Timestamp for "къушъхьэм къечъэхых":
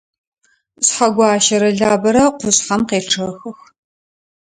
2.39-3.59